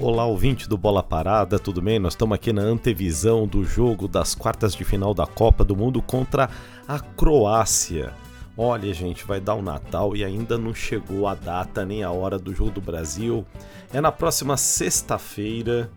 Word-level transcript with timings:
Olá, 0.00 0.26
ouvinte 0.26 0.68
do 0.68 0.76
Bola 0.76 1.04
Parada, 1.04 1.56
tudo 1.56 1.80
bem? 1.80 2.00
Nós 2.00 2.14
estamos 2.14 2.34
aqui 2.34 2.52
na 2.52 2.62
antevisão 2.62 3.46
do 3.46 3.64
jogo 3.64 4.08
das 4.08 4.34
quartas 4.34 4.74
de 4.74 4.84
final 4.84 5.14
da 5.14 5.24
Copa 5.24 5.64
do 5.64 5.76
Mundo 5.76 6.02
contra 6.02 6.50
a 6.86 6.98
Croácia. 6.98 8.12
Olha, 8.58 8.92
gente, 8.92 9.24
vai 9.24 9.40
dar 9.40 9.54
o 9.54 9.62
Natal 9.62 10.16
e 10.16 10.24
ainda 10.24 10.58
não 10.58 10.74
chegou 10.74 11.28
a 11.28 11.34
data 11.36 11.86
nem 11.86 12.02
a 12.02 12.10
hora 12.10 12.40
do 12.40 12.52
jogo 12.52 12.72
do 12.72 12.80
Brasil. 12.80 13.46
É 13.92 14.00
na 14.00 14.10
próxima 14.10 14.56
sexta-feira, 14.56 15.88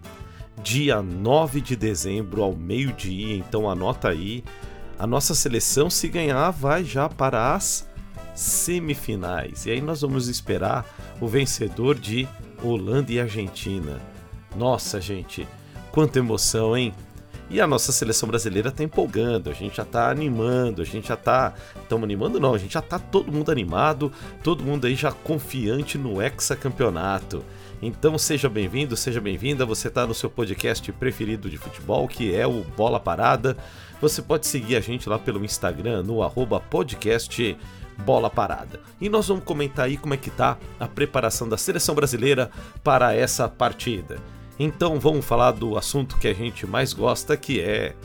dia 0.61 1.01
9 1.01 1.59
de 1.59 1.75
dezembro, 1.75 2.43
ao 2.43 2.55
meio-dia, 2.55 3.35
então 3.35 3.67
anota 3.67 4.09
aí. 4.09 4.43
A 4.99 5.07
nossa 5.07 5.33
seleção, 5.33 5.89
se 5.89 6.07
ganhar, 6.07 6.51
vai 6.51 6.83
já 6.83 7.09
para 7.09 7.55
as 7.55 7.89
semifinais. 8.37 9.65
E 9.65 9.71
aí 9.71 9.81
nós 9.81 10.01
vamos 10.01 10.27
esperar 10.27 10.85
o 11.19 11.27
vencedor 11.27 11.97
de 11.97 12.27
Holanda 12.63 13.11
e 13.11 13.19
Argentina. 13.19 13.99
Nossa, 14.55 15.01
gente, 15.01 15.47
quanta 15.91 16.19
emoção, 16.19 16.77
hein? 16.77 16.93
E 17.49 17.59
a 17.59 17.65
nossa 17.65 17.91
seleção 17.91 18.29
brasileira 18.29 18.69
tá 18.69 18.83
empolgando, 18.83 19.49
a 19.49 19.53
gente 19.53 19.77
já 19.77 19.85
tá 19.85 20.11
animando, 20.11 20.81
a 20.81 20.85
gente 20.85 21.07
já 21.07 21.15
tá. 21.15 21.53
Estamos 21.81 22.03
animando, 22.03 22.39
não, 22.39 22.53
a 22.53 22.57
gente 22.59 22.73
já 22.73 22.81
tá 22.81 22.99
todo 22.99 23.31
mundo 23.31 23.51
animado, 23.51 24.11
todo 24.43 24.63
mundo 24.63 24.85
aí 24.85 24.93
já 24.93 25.11
confiante 25.11 25.97
no 25.97 26.21
hexacampeonato. 26.21 27.43
Então 27.81 28.17
seja 28.17 28.49
bem-vindo, 28.49 28.95
seja 28.95 29.19
bem-vinda. 29.19 29.65
Você 29.65 29.87
está 29.87 30.05
no 30.05 30.13
seu 30.13 30.29
podcast 30.29 30.91
preferido 30.91 31.49
de 31.49 31.57
futebol, 31.57 32.07
que 32.07 32.35
é 32.35 32.45
o 32.45 32.63
Bola 32.75 32.99
Parada. 32.99 33.57
Você 33.99 34.21
pode 34.21 34.45
seguir 34.45 34.75
a 34.75 34.81
gente 34.81 35.09
lá 35.09 35.17
pelo 35.17 35.43
Instagram, 35.43 36.03
no 36.03 36.21
arroba 36.21 36.59
podcast 36.59 37.57
bola 37.97 38.29
parada. 38.29 38.79
E 38.99 39.09
nós 39.09 39.27
vamos 39.27 39.43
comentar 39.43 39.85
aí 39.85 39.97
como 39.97 40.13
é 40.13 40.17
que 40.17 40.29
tá 40.29 40.57
a 40.79 40.87
preparação 40.87 41.47
da 41.47 41.57
seleção 41.57 41.95
brasileira 41.95 42.49
para 42.83 43.13
essa 43.13 43.47
partida. 43.49 44.17
Então 44.59 44.99
vamos 44.99 45.25
falar 45.25 45.51
do 45.51 45.77
assunto 45.77 46.17
que 46.17 46.27
a 46.27 46.33
gente 46.33 46.65
mais 46.65 46.93
gosta, 46.93 47.37
que 47.37 47.59
é 47.59 47.95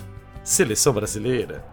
seleção 0.45 0.93
brasileira. 0.93 1.65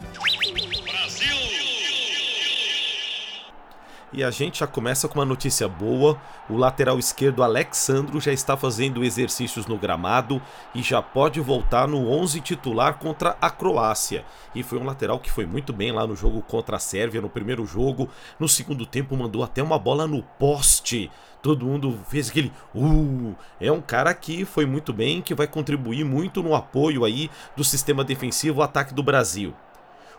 E 4.11 4.23
a 4.23 4.31
gente 4.31 4.59
já 4.59 4.67
começa 4.67 5.07
com 5.07 5.19
uma 5.19 5.25
notícia 5.25 5.67
boa. 5.67 6.19
O 6.49 6.57
lateral 6.57 6.97
esquerdo 6.97 7.43
Alexandro 7.43 8.19
já 8.19 8.33
está 8.33 8.57
fazendo 8.57 9.03
exercícios 9.03 9.67
no 9.67 9.77
gramado 9.77 10.41
e 10.73 10.81
já 10.81 10.99
pode 10.99 11.39
voltar 11.39 11.87
no 11.87 12.09
11 12.09 12.41
titular 12.41 12.95
contra 12.95 13.37
a 13.39 13.51
Croácia. 13.51 14.25
E 14.55 14.63
foi 14.63 14.79
um 14.79 14.83
lateral 14.83 15.19
que 15.19 15.29
foi 15.29 15.45
muito 15.45 15.71
bem 15.71 15.91
lá 15.91 16.07
no 16.07 16.15
jogo 16.15 16.41
contra 16.41 16.77
a 16.77 16.79
Sérvia 16.79 17.21
no 17.21 17.29
primeiro 17.29 17.67
jogo. 17.67 18.09
No 18.39 18.49
segundo 18.49 18.83
tempo 18.83 19.15
mandou 19.15 19.43
até 19.43 19.61
uma 19.61 19.77
bola 19.77 20.07
no 20.07 20.23
poste. 20.23 21.11
Todo 21.39 21.67
mundo 21.67 21.99
fez 22.09 22.31
aquele 22.31 22.51
uh, 22.73 23.35
é 23.61 23.71
um 23.71 23.79
cara 23.79 24.13
que 24.15 24.43
foi 24.43 24.65
muito 24.65 24.91
bem, 24.91 25.21
que 25.21 25.35
vai 25.35 25.47
contribuir 25.47 26.03
muito 26.03 26.41
no 26.41 26.55
apoio 26.55 27.05
aí 27.05 27.29
do 27.55 27.63
sistema 27.63 28.03
defensivo 28.03 28.63
ataque 28.63 28.93
do 28.93 29.03
Brasil. 29.03 29.53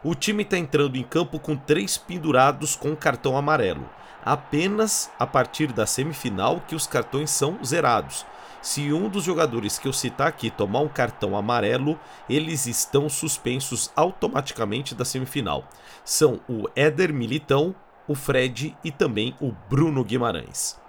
O 0.03 0.15
time 0.15 0.45
está 0.45 0.57
entrando 0.57 0.97
em 0.97 1.03
campo 1.03 1.39
com 1.39 1.55
três 1.55 1.99
pendurados 1.99 2.75
com 2.75 2.97
cartão 2.97 3.37
amarelo. 3.37 3.87
Apenas 4.25 5.11
a 5.19 5.27
partir 5.27 5.73
da 5.73 5.85
semifinal 5.85 6.63
que 6.67 6.75
os 6.75 6.87
cartões 6.87 7.29
são 7.29 7.63
zerados. 7.63 8.25
Se 8.63 8.93
um 8.95 9.11
dos 9.11 9.25
jogadores 9.25 9.79
que 9.79 9.87
eu 9.87 9.93
citar 9.93 10.29
aqui 10.29 10.51
tomar 10.51 10.81
um 10.81 10.89
cartão 10.89 11.37
amarelo, 11.37 12.01
eles 12.31 12.65
estão 12.67 13.11
suspensos 13.11 13.91
automaticamente 13.95 14.95
da 14.95 15.05
semifinal. 15.05 15.65
São 16.03 16.41
o 16.49 16.67
Éder 16.75 17.13
Militão, 17.13 17.75
o 18.09 18.15
Fred 18.15 18.75
e 18.83 18.91
também 18.91 19.35
o 19.39 19.53
Bruno 19.69 20.03
Guimarães. 20.03 20.81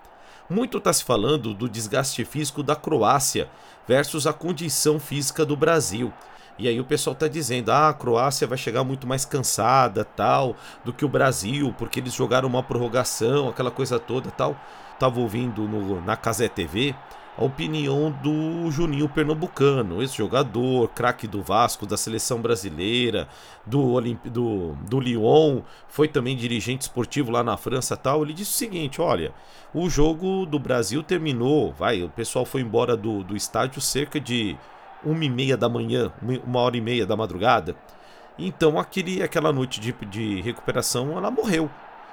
Muito 0.49 0.77
está 0.77 0.91
se 0.91 1.03
falando 1.03 1.53
do 1.53 1.67
desgaste 1.67 2.23
físico 2.23 2.63
da 2.63 2.77
Croácia 2.77 3.49
versus 3.85 4.25
a 4.25 4.31
condição 4.31 4.99
física 4.99 5.45
do 5.45 5.55
Brasil. 5.57 6.13
E 6.61 6.67
aí 6.67 6.79
o 6.79 6.85
pessoal 6.85 7.15
tá 7.15 7.27
dizendo: 7.27 7.71
ah, 7.71 7.89
a 7.89 7.93
Croácia 7.93 8.45
vai 8.45 8.57
chegar 8.57 8.83
muito 8.83 9.07
mais 9.07 9.25
cansada, 9.25 10.05
tal, 10.05 10.55
do 10.85 10.93
que 10.93 11.03
o 11.03 11.09
Brasil, 11.09 11.73
porque 11.75 11.99
eles 11.99 12.13
jogaram 12.13 12.47
uma 12.47 12.61
prorrogação, 12.61 13.49
aquela 13.49 13.71
coisa 13.71 13.99
toda, 13.99 14.29
tal. 14.29 14.55
Tava 14.99 15.19
ouvindo 15.19 15.67
no, 15.67 15.99
na 16.01 16.15
Casé 16.15 16.47
TV 16.47 16.93
a 17.35 17.43
opinião 17.43 18.11
do 18.11 18.69
Juninho 18.69 19.09
Pernambucano, 19.09 20.03
esse 20.03 20.15
jogador, 20.15 20.89
craque 20.89 21.25
do 21.25 21.41
Vasco, 21.41 21.87
da 21.87 21.97
seleção 21.97 22.39
brasileira, 22.39 23.27
do, 23.65 23.81
Olimp... 23.93 24.27
do, 24.27 24.73
do 24.87 24.99
Lyon, 24.99 25.61
foi 25.87 26.07
também 26.07 26.35
dirigente 26.35 26.81
esportivo 26.81 27.31
lá 27.31 27.43
na 27.43 27.57
França 27.57 27.97
tal. 27.97 28.21
Ele 28.21 28.33
disse 28.33 28.51
o 28.51 28.57
seguinte: 28.57 29.01
olha, 29.01 29.33
o 29.73 29.89
jogo 29.89 30.45
do 30.45 30.59
Brasil 30.59 31.01
terminou, 31.01 31.73
vai, 31.73 32.03
o 32.03 32.09
pessoal 32.09 32.45
foi 32.45 32.61
embora 32.61 32.95
do, 32.95 33.23
do 33.23 33.35
estádio 33.35 33.81
cerca 33.81 34.19
de 34.19 34.55
uma 35.03 35.23
e 35.23 35.29
meia 35.29 35.57
da 35.57 35.69
manhã, 35.69 36.11
uma 36.45 36.59
hora 36.59 36.77
e 36.77 36.81
meia 36.81 37.05
da 37.05 37.15
madrugada. 37.15 37.75
Então 38.37 38.79
aquele, 38.79 39.21
aquela 39.21 39.51
noite 39.51 39.79
de, 39.79 39.93
de 40.05 40.41
recuperação 40.41 41.17
ela 41.17 41.29
morreu. 41.29 41.69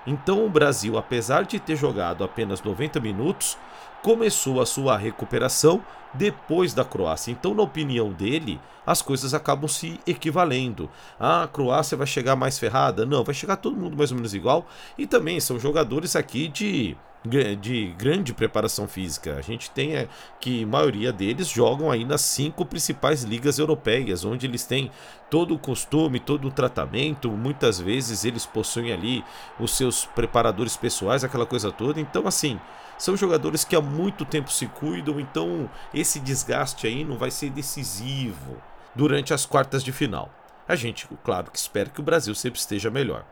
Então 0.06 0.44
o 0.44 0.48
Brasil, 0.50 0.96
apesar 0.96 1.44
de 1.44 1.58
ter 1.60 1.76
jogado 1.76 2.24
apenas 2.24 2.62
90 2.62 3.00
minutos, 3.00 3.58
começou 4.02 4.60
a 4.60 4.66
sua 4.66 4.96
recuperação 4.96 5.82
depois 6.14 6.72
da 6.72 6.84
Croácia. 6.84 7.30
Então, 7.30 7.54
na 7.54 7.62
opinião 7.62 8.12
dele, 8.12 8.60
as 8.86 9.02
coisas 9.02 9.34
acabam 9.34 9.68
se 9.68 10.00
equivalendo. 10.06 10.88
Ah, 11.18 11.42
a 11.42 11.48
Croácia 11.48 11.96
vai 11.96 12.06
chegar 12.06 12.36
mais 12.36 12.58
ferrada? 12.58 13.04
Não, 13.04 13.24
vai 13.24 13.34
chegar 13.34 13.56
todo 13.56 13.76
mundo 13.76 13.96
mais 13.96 14.10
ou 14.10 14.16
menos 14.16 14.34
igual. 14.34 14.66
E 14.96 15.06
também 15.06 15.40
são 15.40 15.58
jogadores 15.58 16.16
aqui 16.16 16.48
de 16.48 16.96
de 17.24 17.94
grande 17.98 18.32
preparação 18.32 18.86
física. 18.86 19.36
A 19.36 19.40
gente 19.40 19.70
tem 19.70 19.96
é, 19.96 20.08
que 20.40 20.62
a 20.62 20.66
maioria 20.66 21.12
deles 21.12 21.48
jogam 21.48 21.90
aí 21.90 22.04
nas 22.04 22.20
cinco 22.20 22.64
principais 22.64 23.22
ligas 23.22 23.58
europeias, 23.58 24.24
onde 24.24 24.46
eles 24.46 24.64
têm 24.64 24.90
todo 25.30 25.54
o 25.54 25.58
costume, 25.58 26.20
todo 26.20 26.48
o 26.48 26.50
tratamento. 26.50 27.30
Muitas 27.30 27.80
vezes 27.80 28.24
eles 28.24 28.46
possuem 28.46 28.92
ali 28.92 29.24
os 29.58 29.72
seus 29.76 30.06
preparadores 30.06 30.76
pessoais, 30.76 31.24
aquela 31.24 31.46
coisa 31.46 31.72
toda. 31.72 32.00
Então, 32.00 32.26
assim, 32.26 32.58
são 32.96 33.16
jogadores 33.16 33.64
que 33.64 33.76
há 33.76 33.80
muito 33.80 34.24
tempo 34.24 34.50
se 34.50 34.66
cuidam, 34.66 35.20
então 35.20 35.68
esse 35.92 36.18
desgaste 36.20 36.86
aí 36.86 37.04
não 37.04 37.16
vai 37.16 37.30
ser 37.30 37.50
decisivo 37.50 38.56
durante 38.94 39.34
as 39.34 39.44
quartas 39.44 39.84
de 39.84 39.92
final. 39.92 40.30
A 40.66 40.76
gente, 40.76 41.08
claro 41.24 41.50
que 41.50 41.58
espera 41.58 41.88
que 41.88 42.00
o 42.00 42.02
Brasil 42.02 42.34
sempre 42.34 42.58
esteja 42.58 42.90
melhor 42.90 43.24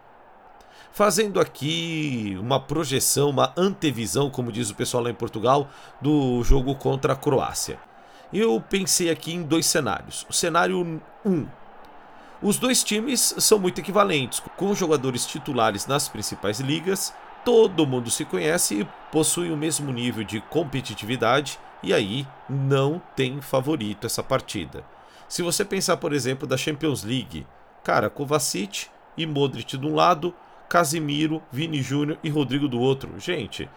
fazendo 0.96 1.38
aqui 1.38 2.38
uma 2.40 2.58
projeção, 2.58 3.28
uma 3.28 3.52
antevisão, 3.54 4.30
como 4.30 4.50
diz 4.50 4.70
o 4.70 4.74
pessoal 4.74 5.02
lá 5.02 5.10
em 5.10 5.14
Portugal, 5.14 5.68
do 6.00 6.42
jogo 6.42 6.74
contra 6.74 7.12
a 7.12 7.16
Croácia. 7.16 7.78
Eu 8.32 8.58
pensei 8.66 9.10
aqui 9.10 9.34
em 9.34 9.42
dois 9.42 9.66
cenários. 9.66 10.26
O 10.26 10.32
cenário 10.32 10.80
1. 10.80 11.00
Um, 11.30 11.46
os 12.40 12.56
dois 12.56 12.82
times 12.82 13.34
são 13.36 13.58
muito 13.58 13.78
equivalentes, 13.78 14.40
com 14.56 14.74
jogadores 14.74 15.26
titulares 15.26 15.86
nas 15.86 16.08
principais 16.08 16.60
ligas, 16.60 17.12
todo 17.44 17.86
mundo 17.86 18.10
se 18.10 18.24
conhece 18.24 18.80
e 18.80 18.88
possui 19.12 19.50
o 19.50 19.56
mesmo 19.56 19.92
nível 19.92 20.24
de 20.24 20.40
competitividade, 20.40 21.58
e 21.82 21.92
aí 21.92 22.26
não 22.48 23.02
tem 23.14 23.42
favorito 23.42 24.06
essa 24.06 24.22
partida. 24.22 24.82
Se 25.28 25.42
você 25.42 25.62
pensar, 25.62 25.98
por 25.98 26.14
exemplo, 26.14 26.48
da 26.48 26.56
Champions 26.56 27.04
League, 27.04 27.46
cara, 27.84 28.08
Kovacic 28.08 28.86
e 29.14 29.26
Modric 29.26 29.76
de 29.76 29.86
um 29.86 29.94
lado, 29.94 30.34
Casimiro, 30.68 31.42
Vini 31.50 31.82
Júnior 31.82 32.18
e 32.22 32.28
Rodrigo 32.28 32.68
do 32.68 32.78
outro. 32.78 33.18
Gente, 33.18 33.68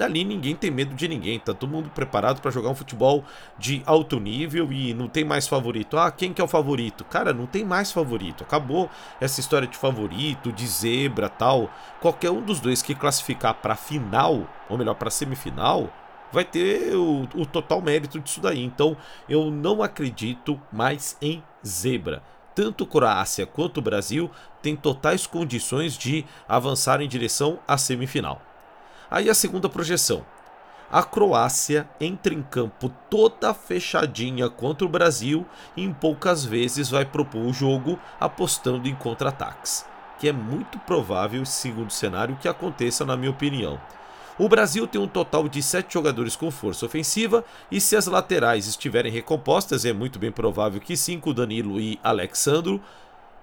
ali 0.00 0.24
ninguém 0.24 0.54
tem 0.54 0.70
medo 0.70 0.94
de 0.94 1.06
ninguém, 1.06 1.38
tá 1.38 1.52
todo 1.52 1.70
mundo 1.70 1.90
preparado 1.90 2.40
para 2.40 2.50
jogar 2.50 2.70
um 2.70 2.74
futebol 2.74 3.24
de 3.58 3.82
alto 3.84 4.18
nível 4.18 4.72
e 4.72 4.94
não 4.94 5.08
tem 5.08 5.24
mais 5.24 5.46
favorito. 5.46 5.98
Ah, 5.98 6.10
quem 6.10 6.32
que 6.32 6.40
é 6.40 6.44
o 6.44 6.48
favorito? 6.48 7.04
Cara, 7.04 7.32
não 7.32 7.46
tem 7.46 7.64
mais 7.64 7.92
favorito. 7.92 8.44
Acabou 8.44 8.90
essa 9.20 9.40
história 9.40 9.68
de 9.68 9.76
favorito, 9.76 10.52
de 10.52 10.66
zebra, 10.66 11.28
tal. 11.28 11.70
Qualquer 12.00 12.30
um 12.30 12.42
dos 12.42 12.60
dois 12.60 12.82
que 12.82 12.94
classificar 12.94 13.54
para 13.54 13.76
final, 13.76 14.48
ou 14.68 14.78
melhor, 14.78 14.94
para 14.94 15.10
semifinal, 15.10 15.92
vai 16.32 16.44
ter 16.44 16.94
o, 16.96 17.28
o 17.34 17.46
total 17.46 17.80
mérito 17.82 18.18
disso 18.18 18.40
daí. 18.40 18.62
Então, 18.62 18.96
eu 19.28 19.50
não 19.50 19.82
acredito 19.82 20.60
mais 20.72 21.16
em 21.20 21.42
zebra 21.64 22.22
tanto 22.54 22.86
Croácia 22.86 23.46
quanto 23.46 23.78
o 23.78 23.82
Brasil 23.82 24.30
têm 24.60 24.76
totais 24.76 25.26
condições 25.26 25.96
de 25.96 26.24
avançar 26.48 27.00
em 27.00 27.08
direção 27.08 27.58
à 27.66 27.76
semifinal. 27.76 28.40
Aí 29.10 29.28
a 29.28 29.34
segunda 29.34 29.68
projeção. 29.68 30.24
A 30.90 31.02
Croácia 31.02 31.88
entra 31.98 32.34
em 32.34 32.42
campo 32.42 32.92
toda 33.08 33.54
fechadinha 33.54 34.50
contra 34.50 34.84
o 34.84 34.90
Brasil 34.90 35.46
e 35.74 35.82
em 35.82 35.92
poucas 35.92 36.44
vezes 36.44 36.90
vai 36.90 37.06
propor 37.06 37.46
o 37.46 37.52
jogo 37.52 37.98
apostando 38.20 38.86
em 38.86 38.94
contra-ataques, 38.94 39.86
que 40.18 40.28
é 40.28 40.32
muito 40.32 40.78
provável, 40.80 41.46
segundo 41.46 41.90
cenário, 41.90 42.36
que 42.36 42.46
aconteça 42.46 43.06
na 43.06 43.16
minha 43.16 43.30
opinião. 43.30 43.80
O 44.38 44.48
Brasil 44.48 44.86
tem 44.86 44.98
um 44.98 45.06
total 45.06 45.46
de 45.46 45.62
7 45.62 45.92
jogadores 45.92 46.34
com 46.34 46.50
força 46.50 46.86
ofensiva 46.86 47.44
e 47.70 47.78
se 47.80 47.94
as 47.94 48.06
laterais 48.06 48.66
estiverem 48.66 49.12
recompostas, 49.12 49.84
é 49.84 49.92
muito 49.92 50.18
bem 50.18 50.32
provável 50.32 50.80
que 50.80 50.96
5 50.96 51.34
Danilo 51.34 51.78
e 51.78 52.00
Alexandro. 52.02 52.80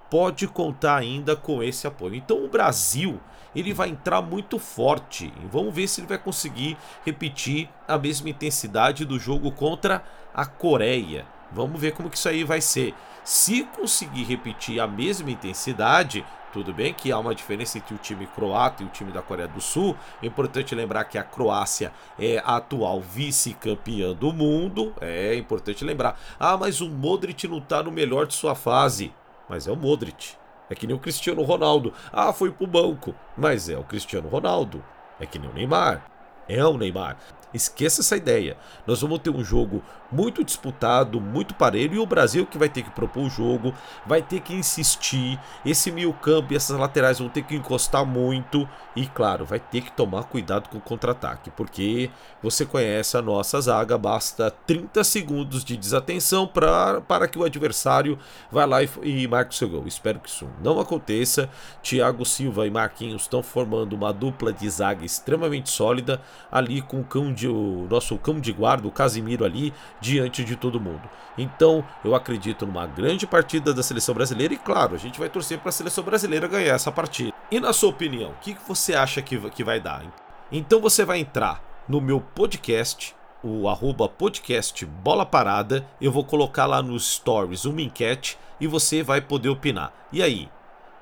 pode 0.09 0.47
contar 0.47 0.97
ainda 0.97 1.35
com 1.35 1.61
esse 1.61 1.85
apoio. 1.85 2.15
Então 2.15 2.43
o 2.43 2.49
Brasil 2.49 3.19
ele 3.55 3.73
vai 3.73 3.89
entrar 3.89 4.21
muito 4.21 4.59
forte. 4.59 5.31
Vamos 5.51 5.73
ver 5.73 5.87
se 5.87 6.01
ele 6.01 6.07
vai 6.07 6.17
conseguir 6.17 6.77
repetir 7.05 7.69
a 7.87 7.97
mesma 7.97 8.29
intensidade 8.29 9.05
do 9.05 9.19
jogo 9.19 9.51
contra 9.51 10.03
a 10.33 10.45
Coreia. 10.45 11.25
Vamos 11.51 11.79
ver 11.79 11.93
como 11.93 12.09
que 12.09 12.17
isso 12.17 12.29
aí 12.29 12.43
vai 12.43 12.61
ser. 12.61 12.93
Se 13.23 13.63
conseguir 13.63 14.23
repetir 14.23 14.79
a 14.79 14.87
mesma 14.87 15.31
intensidade, 15.31 16.25
tudo 16.51 16.73
bem 16.73 16.93
que 16.93 17.11
há 17.11 17.19
uma 17.19 17.35
diferença 17.35 17.77
entre 17.77 17.93
o 17.93 17.97
time 17.97 18.27
croata 18.27 18.83
e 18.83 18.85
o 18.85 18.89
time 18.89 19.11
da 19.11 19.21
Coreia 19.21 19.47
do 19.47 19.61
Sul. 19.61 19.95
É 20.21 20.25
importante 20.25 20.73
lembrar 20.75 21.05
que 21.05 21.17
a 21.17 21.23
Croácia 21.23 21.91
é 22.17 22.39
a 22.39 22.57
atual 22.57 23.01
vice-campeã 23.01 24.13
do 24.13 24.33
mundo. 24.33 24.93
É 24.99 25.35
importante 25.35 25.85
lembrar. 25.85 26.19
Ah, 26.39 26.57
mas 26.57 26.81
o 26.81 26.89
Modric 26.89 27.47
não 27.47 27.59
está 27.59 27.83
no 27.83 27.91
melhor 27.91 28.25
de 28.25 28.33
sua 28.33 28.55
fase. 28.55 29.13
Mas 29.47 29.67
é 29.67 29.71
o 29.71 29.75
Modric. 29.75 30.33
É 30.69 30.75
que 30.75 30.85
nem 30.85 30.95
o 30.95 30.99
Cristiano 30.99 31.41
Ronaldo. 31.41 31.93
Ah, 32.11 32.31
foi 32.31 32.51
pro 32.51 32.67
banco. 32.67 33.15
Mas 33.37 33.69
é 33.69 33.77
o 33.77 33.83
Cristiano 33.83 34.29
Ronaldo. 34.29 34.83
É 35.19 35.25
que 35.25 35.39
nem 35.39 35.49
o 35.49 35.53
Neymar. 35.53 36.05
É 36.49 36.65
o 36.65 36.77
Neymar. 36.77 37.17
Esqueça 37.53 38.01
essa 38.01 38.15
ideia. 38.15 38.57
Nós 38.85 39.01
vamos 39.01 39.19
ter 39.19 39.29
um 39.29 39.43
jogo 39.43 39.83
muito 40.11 40.43
disputado, 40.43 41.19
muito 41.19 41.53
parelho, 41.53 41.95
e 41.95 41.99
o 41.99 42.05
Brasil 42.05 42.45
que 42.45 42.57
vai 42.57 42.69
ter 42.69 42.83
que 42.83 42.89
propor 42.91 43.25
o 43.25 43.29
jogo, 43.29 43.73
vai 44.05 44.21
ter 44.21 44.39
que 44.41 44.53
insistir. 44.53 45.39
Esse 45.65 45.91
meio 45.91 46.13
campo 46.13 46.53
e 46.53 46.55
essas 46.55 46.77
laterais 46.77 47.19
vão 47.19 47.29
ter 47.29 47.43
que 47.43 47.55
encostar 47.55 48.05
muito. 48.05 48.67
E 48.95 49.07
claro, 49.07 49.45
vai 49.45 49.59
ter 49.59 49.81
que 49.81 49.91
tomar 49.91 50.23
cuidado 50.23 50.69
com 50.69 50.77
o 50.77 50.81
contra-ataque, 50.81 51.51
porque 51.51 52.09
você 52.41 52.65
conhece 52.65 53.17
a 53.17 53.21
nossa 53.21 53.59
zaga, 53.61 53.97
basta 53.97 54.51
30 54.65 55.03
segundos 55.03 55.63
de 55.63 55.77
desatenção 55.77 56.47
pra, 56.47 57.01
para 57.01 57.27
que 57.27 57.37
o 57.37 57.43
adversário 57.43 58.17
vá 58.51 58.65
lá 58.65 58.83
e, 58.83 58.89
e 59.03 59.27
marque 59.27 59.53
o 59.53 59.57
seu 59.57 59.69
gol. 59.69 59.87
Espero 59.87 60.19
que 60.19 60.29
isso 60.29 60.47
não 60.61 60.79
aconteça. 60.79 61.49
Thiago 61.81 62.25
Silva 62.25 62.67
e 62.67 62.71
Marquinhos 62.71 63.23
estão 63.23 63.41
formando 63.41 63.93
uma 63.93 64.11
dupla 64.11 64.51
de 64.51 64.69
zaga 64.69 65.05
extremamente 65.05 65.69
sólida, 65.69 66.21
ali 66.51 66.81
com 66.81 67.01
o 67.01 67.03
cão 67.03 67.33
de, 67.33 67.47
o 67.47 67.87
nosso 67.89 68.17
cão 68.17 68.39
de 68.39 68.51
guarda, 68.51 68.87
o 68.87 68.91
Casimiro 68.91 69.45
ali, 69.45 69.73
diante 69.99 70.43
de 70.43 70.55
todo 70.55 70.79
mundo. 70.79 71.01
Então, 71.37 71.83
eu 72.03 72.15
acredito 72.15 72.65
numa 72.65 72.85
grande 72.85 73.25
partida 73.25 73.73
da 73.73 73.83
seleção 73.83 74.13
brasileira 74.13 74.53
e, 74.53 74.57
claro, 74.57 74.95
a 74.95 74.97
gente 74.97 75.19
vai 75.19 75.29
torcer 75.29 75.59
para 75.59 75.69
a 75.69 75.73
seleção 75.73 76.03
brasileira 76.03 76.47
ganhar 76.47 76.75
essa 76.75 76.91
partida. 76.91 77.33
E 77.51 77.59
na 77.59 77.73
sua 77.73 77.89
opinião, 77.89 78.31
o 78.31 78.35
que 78.41 78.55
você 78.67 78.93
acha 78.93 79.21
que, 79.21 79.37
que 79.51 79.63
vai 79.63 79.79
dar? 79.79 80.03
Então 80.51 80.79
você 80.79 81.05
vai 81.05 81.19
entrar 81.19 81.61
no 81.87 82.01
meu 82.01 82.19
podcast, 82.19 83.15
o 83.43 83.67
arroba 83.69 84.07
podcast 84.09 84.85
Bola 84.85 85.25
Parada. 85.25 85.85
Eu 85.99 86.11
vou 86.11 86.23
colocar 86.23 86.65
lá 86.65 86.81
nos 86.81 87.15
stories 87.15 87.65
uma 87.65 87.81
enquete 87.81 88.37
e 88.59 88.67
você 88.67 89.01
vai 89.01 89.21
poder 89.21 89.49
opinar. 89.49 89.93
E 90.11 90.21
aí, 90.21 90.49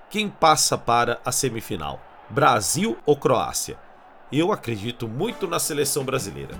quem 0.09 0.29
passa 0.29 0.77
para 0.77 1.19
a 1.25 1.31
semifinal? 1.31 1.99
Brasil 2.29 2.97
ou 3.05 3.15
Croácia? 3.15 3.86
Eu 4.31 4.51
acredito 4.51 5.07
muito 5.07 5.47
na 5.47 5.59
seleção 5.59 6.03
brasileira. 6.03 6.55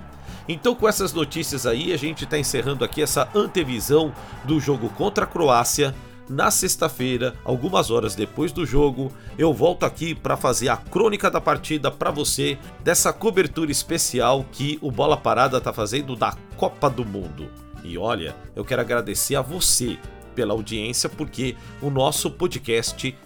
Então, 0.48 0.74
com 0.74 0.88
essas 0.88 1.12
notícias 1.12 1.66
aí, 1.66 1.92
a 1.92 1.96
gente 1.98 2.24
está 2.24 2.38
encerrando 2.38 2.82
aqui 2.82 3.02
essa 3.02 3.28
antevisão 3.34 4.12
do 4.44 4.58
jogo 4.58 4.88
contra 4.90 5.24
a 5.24 5.26
Croácia. 5.26 5.94
Na 6.28 6.50
sexta-feira, 6.50 7.34
algumas 7.44 7.90
horas 7.90 8.14
depois 8.14 8.52
do 8.52 8.64
jogo, 8.66 9.10
eu 9.38 9.52
volto 9.52 9.84
aqui 9.84 10.14
para 10.14 10.36
fazer 10.36 10.68
a 10.68 10.76
crônica 10.76 11.30
da 11.30 11.40
partida 11.40 11.90
para 11.90 12.10
você 12.10 12.58
dessa 12.84 13.12
cobertura 13.12 13.70
especial 13.70 14.44
que 14.52 14.78
o 14.82 14.90
Bola 14.90 15.16
Parada 15.16 15.56
está 15.58 15.72
fazendo 15.72 16.14
da 16.14 16.34
Copa 16.56 16.88
do 16.88 17.04
Mundo. 17.04 17.50
E 17.82 17.96
olha, 17.96 18.36
eu 18.54 18.64
quero 18.64 18.82
agradecer 18.82 19.36
a 19.36 19.42
você 19.42 19.98
pela 20.34 20.52
audiência, 20.52 21.08
porque 21.08 21.56
o 21.80 21.90
nosso 21.90 22.30
podcast 22.30 23.16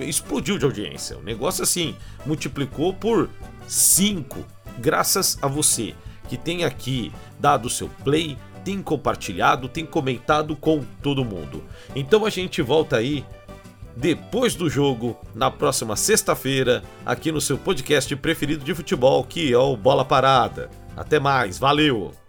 explodiu 0.00 0.58
de 0.58 0.64
audiência. 0.64 1.18
O 1.18 1.22
negócio 1.22 1.62
assim 1.62 1.96
multiplicou 2.24 2.92
por 2.92 3.28
5, 3.66 4.44
graças 4.78 5.38
a 5.42 5.46
você 5.46 5.94
que 6.28 6.36
tem 6.36 6.64
aqui 6.64 7.12
dado 7.38 7.66
o 7.66 7.70
seu 7.70 7.88
play, 8.04 8.38
tem 8.64 8.82
compartilhado, 8.82 9.68
tem 9.68 9.84
comentado 9.84 10.54
com 10.54 10.84
todo 11.02 11.24
mundo. 11.24 11.64
Então 11.94 12.24
a 12.24 12.30
gente 12.30 12.62
volta 12.62 12.96
aí 12.96 13.24
depois 13.96 14.54
do 14.54 14.70
jogo, 14.70 15.18
na 15.34 15.50
próxima 15.50 15.96
sexta-feira, 15.96 16.82
aqui 17.04 17.32
no 17.32 17.40
seu 17.40 17.58
podcast 17.58 18.14
preferido 18.16 18.64
de 18.64 18.74
futebol, 18.74 19.24
que 19.24 19.52
é 19.52 19.58
o 19.58 19.76
Bola 19.76 20.04
Parada. 20.04 20.70
Até 20.96 21.18
mais, 21.18 21.58
valeu! 21.58 22.19